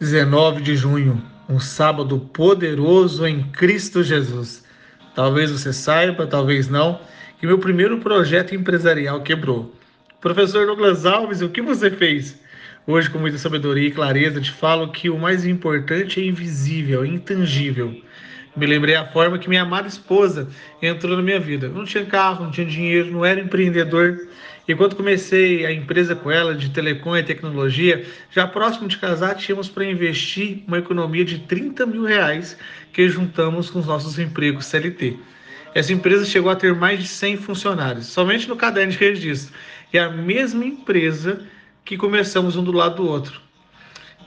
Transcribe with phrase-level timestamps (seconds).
[0.00, 4.64] 19 de junho, um sábado poderoso em Cristo Jesus.
[5.14, 7.02] Talvez você saiba, talvez não,
[7.38, 9.74] que meu primeiro projeto empresarial quebrou.
[10.18, 12.40] Professor Douglas Alves, o que você fez?
[12.86, 17.94] Hoje, com muita sabedoria e clareza, te falo que o mais importante é invisível, intangível.
[18.56, 20.48] Me lembrei a forma que minha amada esposa
[20.82, 21.68] entrou na minha vida.
[21.68, 24.18] Não tinha carro, não tinha dinheiro, não era empreendedor,
[24.70, 29.34] e quando comecei a empresa com ela de telecom e tecnologia, já próximo de casar,
[29.34, 32.56] tínhamos para investir uma economia de 30 mil reais
[32.92, 35.18] que juntamos com os nossos empregos CLT.
[35.74, 39.52] Essa empresa chegou a ter mais de 100 funcionários, somente no caderno de registro.
[39.92, 41.44] E a mesma empresa
[41.84, 43.40] que começamos um do lado do outro.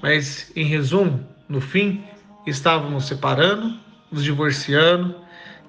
[0.02, 2.04] Mas, em resumo, no fim,
[2.46, 3.80] estávamos separando,
[4.14, 5.16] nos divorciando,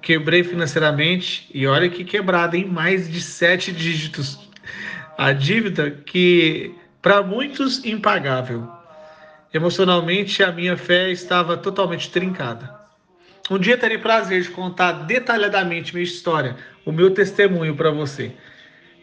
[0.01, 4.39] quebrei financeiramente e olha que quebrada em mais de sete dígitos
[5.17, 8.69] a dívida que para muitos impagável.
[9.53, 12.75] Emocionalmente, a minha fé estava totalmente trincada.
[13.49, 18.33] Um dia terei prazer de contar detalhadamente minha história, o meu testemunho para você.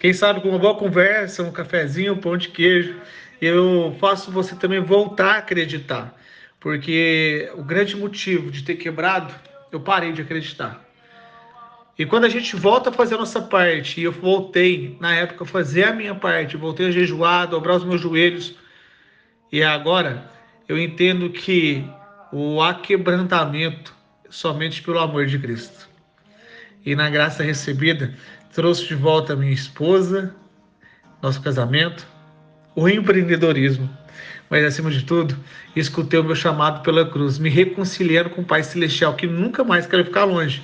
[0.01, 2.97] Quem sabe com uma boa conversa, um cafezinho, um pão de queijo,
[3.41, 6.15] eu faço você também voltar a acreditar.
[6.63, 9.35] Porque o grande motivo de ter quebrado,
[9.73, 10.81] eu parei de acreditar.
[11.99, 15.43] E quando a gente volta a fazer a nossa parte, e eu voltei, na época,
[15.43, 18.55] a fazer a minha parte, voltei a jejuar, dobrar os meus joelhos,
[19.51, 20.31] e agora
[20.69, 21.85] eu entendo que
[22.33, 23.93] o aquebrantamento
[24.31, 25.89] somente pelo amor de Cristo.
[26.87, 28.15] E na graça recebida,
[28.55, 30.33] trouxe de volta a minha esposa,
[31.21, 32.07] nosso casamento,
[32.77, 33.91] o empreendedorismo,
[34.53, 35.35] mas acima de tudo,
[35.75, 39.87] escutei o meu chamado pela cruz, me reconciliando com o Pai Celestial, que nunca mais
[39.87, 40.63] quero ficar longe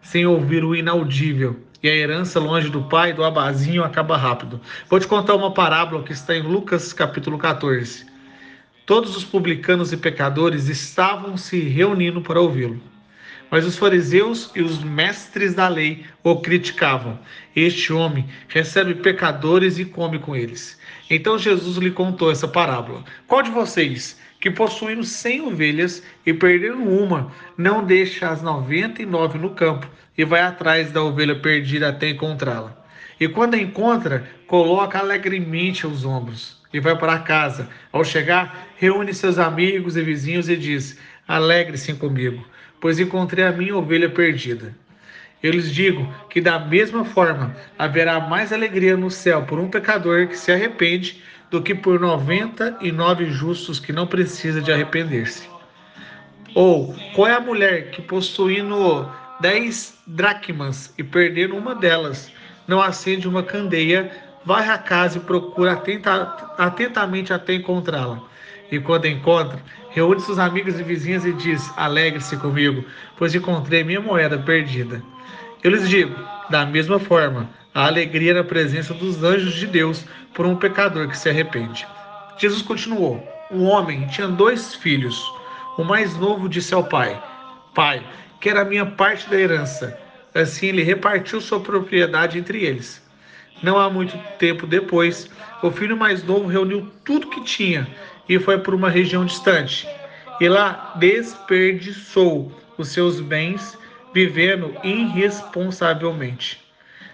[0.00, 1.58] sem ouvir o inaudível.
[1.82, 4.60] E a herança longe do pai, do abazinho, acaba rápido.
[4.88, 8.06] Vou te contar uma parábola que está em Lucas capítulo 14.
[8.86, 12.80] Todos os publicanos e pecadores estavam se reunindo para ouvi-lo.
[13.54, 17.20] Mas os fariseus e os mestres da lei o criticavam.
[17.54, 20.76] Este homem recebe pecadores e come com eles.
[21.08, 23.04] Então Jesus lhe contou essa parábola.
[23.28, 29.06] Qual de vocês, que possuindo cem ovelhas e perdendo uma, não deixa as noventa e
[29.06, 29.88] nove no campo
[30.18, 32.76] e vai atrás da ovelha perdida até encontrá-la.
[33.20, 37.68] E quando a encontra, coloca alegremente aos ombros e vai para casa.
[37.92, 40.98] Ao chegar, reúne seus amigos e vizinhos e diz:
[41.28, 42.44] Alegre-se comigo,
[42.84, 44.76] pois encontrei a minha ovelha perdida.
[45.42, 50.26] Eu lhes digo que da mesma forma haverá mais alegria no céu por um pecador
[50.26, 55.48] que se arrepende do que por noventa e nove justos que não precisa de arrepender-se.
[56.54, 62.30] Ou qual é a mulher que possuindo dez dracmas e perdendo uma delas,
[62.68, 64.12] não acende uma candeia,
[64.44, 68.20] vai à casa e procura atenta, atentamente até encontrá-la.
[68.70, 69.58] E quando encontra,
[69.94, 72.84] reúne seus amigos e vizinhas e diz: Alegre-se comigo,
[73.16, 75.00] pois encontrei minha moeda perdida.
[75.62, 76.14] Eu lhes digo,
[76.50, 80.04] da mesma forma, a alegria na presença dos anjos de Deus
[80.34, 81.86] por um pecador que se arrepende.
[82.36, 85.24] Jesus continuou: Um homem tinha dois filhos.
[85.78, 87.20] O mais novo disse ao pai:
[87.72, 88.04] Pai,
[88.40, 89.98] quero a minha parte da herança.
[90.34, 93.00] Assim ele repartiu sua propriedade entre eles.
[93.62, 95.30] Não há muito tempo depois,
[95.62, 97.86] o filho mais novo reuniu tudo que tinha
[98.28, 99.88] e foi para uma região distante.
[100.40, 103.78] E lá desperdiçou os seus bens
[104.12, 106.60] vivendo irresponsavelmente.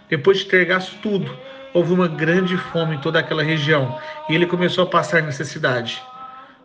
[0.08, 1.30] Depois de ter gasto tudo,
[1.72, 6.02] houve uma grande fome em toda aquela região e ele começou a passar necessidade.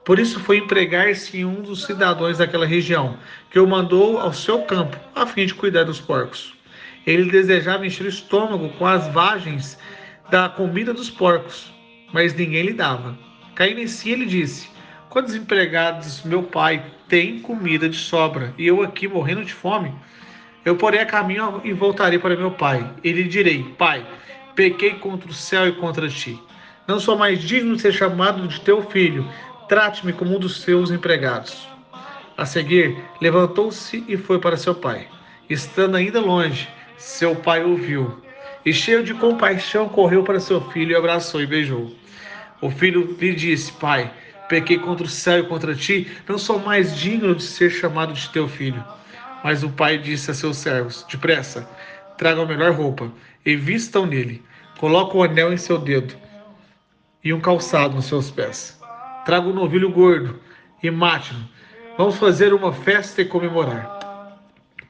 [0.03, 3.17] Por isso foi empregar-se em um dos cidadãos daquela região,
[3.49, 6.53] que o mandou ao seu campo, a fim de cuidar dos porcos.
[7.05, 9.77] Ele desejava encher o estômago com as vagens
[10.29, 11.71] da comida dos porcos,
[12.11, 13.17] mas ninguém lhe dava.
[13.53, 14.69] Caindo em si, ele disse:
[15.09, 19.93] Quantos empregados meu pai tem comida de sobra e eu aqui morrendo de fome?
[20.65, 22.89] Eu porei a caminho e voltarei para meu pai.
[23.03, 24.05] E lhe direi: Pai,
[24.55, 26.41] pequei contra o céu e contra ti.
[26.87, 29.29] Não sou mais digno de ser chamado de teu filho.
[29.69, 31.67] Trate-me como um dos seus empregados.
[32.37, 35.07] A seguir, levantou-se e foi para seu pai.
[35.49, 38.21] Estando ainda longe, seu pai ouviu.
[38.65, 41.95] E cheio de compaixão, correu para seu filho e abraçou e beijou.
[42.61, 44.11] O filho lhe disse: Pai,
[44.49, 48.29] pequei contra o céu e contra ti, não sou mais digno de ser chamado de
[48.29, 48.83] teu filho.
[49.43, 51.69] Mas o pai disse a seus servos: Depressa,
[52.17, 53.11] tragam a melhor roupa
[53.45, 54.43] e vistam nele.
[54.79, 56.15] Coloca o anel em seu dedo
[57.23, 58.79] e um calçado nos seus pés.
[59.25, 60.39] Traga um novilho gordo
[60.81, 61.47] e mate-no.
[61.97, 64.39] Vamos fazer uma festa e comemorar.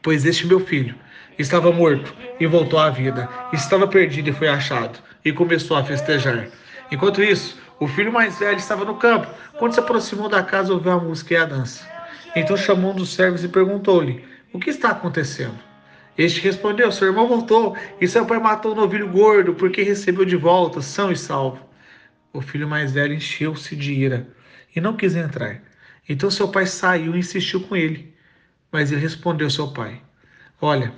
[0.02, 0.96] Pois este meu filho
[1.38, 6.48] estava morto e voltou à vida, estava perdido e foi achado, e começou a festejar.
[6.92, 9.28] Enquanto isso, O filho mais velho estava no campo.
[9.58, 11.86] Quando se aproximou da casa, ouviu a música e a dança.
[12.36, 15.58] Então chamou um dos servos e perguntou-lhe: O que está acontecendo?
[16.18, 20.38] Este respondeu: Seu irmão voltou e seu pai matou o novilho gordo porque recebeu de
[20.38, 21.60] volta, são e salvo.
[22.34, 24.28] O filho mais velho encheu-se de ira
[24.76, 25.62] e não quis entrar.
[26.08, 28.14] Então seu pai saiu e insistiu com ele.
[28.72, 30.02] Mas ele respondeu ao seu pai:
[30.62, 30.94] Olha,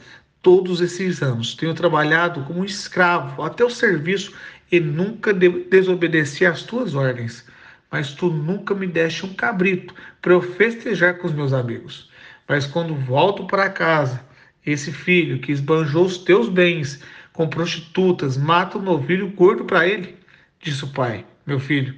[0.47, 4.31] todos esses anos tenho trabalhado como um escravo até o serviço
[4.71, 7.45] e nunca desobedeci às tuas ordens.
[7.91, 12.09] Mas tu nunca me deste um cabrito para eu festejar com os meus amigos.
[12.47, 14.23] Mas quando volto para casa,
[14.65, 17.03] esse filho que esbanjou os teus bens
[17.33, 20.15] com prostitutas mata um novilho gordo para ele.
[20.61, 21.93] Disse o pai: Meu filho,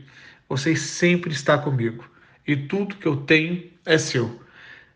[0.49, 2.03] você sempre está comigo
[2.47, 4.41] e tudo que eu tenho é seu.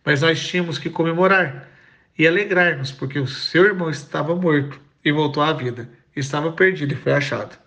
[0.04, 1.72] Mas nós tínhamos que comemorar
[2.18, 6.98] e alegrar-nos, porque o seu irmão estava morto e voltou à vida, estava perdido e
[6.98, 7.57] foi achado.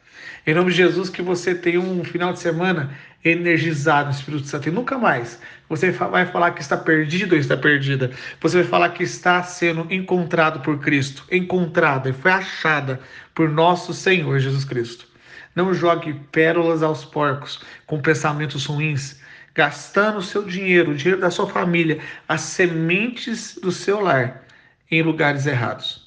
[0.46, 4.72] Em nome de Jesus, que você tenha um final de semana energizado Espírito Santo e
[4.72, 8.12] nunca mais você vai falar que está perdido ou está perdida.
[8.40, 13.00] Você vai falar que está sendo encontrado por Cristo, encontrada e foi achada
[13.34, 15.06] por nosso Senhor Jesus Cristo.
[15.54, 19.20] Não jogue pérolas aos porcos com pensamentos ruins,
[19.56, 21.98] gastando o seu dinheiro, o dinheiro da sua família,
[22.28, 24.44] as sementes do seu lar
[24.90, 26.04] em lugares errados.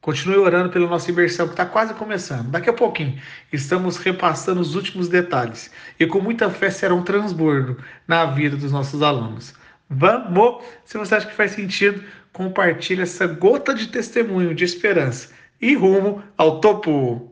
[0.00, 2.50] Continue orando pela nossa imersão, que está quase começando.
[2.50, 3.20] Daqui a pouquinho,
[3.52, 5.70] estamos repassando os últimos detalhes.
[6.00, 9.54] E com muita fé será um transbordo na vida dos nossos alunos.
[9.90, 10.64] Vamos!
[10.86, 12.02] Se você acha que faz sentido,
[12.32, 15.30] compartilhe essa gota de testemunho, de esperança
[15.60, 17.30] e rumo ao topo.